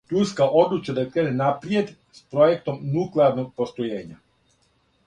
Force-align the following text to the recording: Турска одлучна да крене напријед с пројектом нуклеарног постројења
Турска 0.11 0.45
одлучна 0.61 0.95
да 0.99 1.03
крене 1.17 1.33
напријед 1.43 1.91
с 2.21 2.25
пројектом 2.33 2.81
нуклеарног 2.97 3.55
постројења 3.63 4.21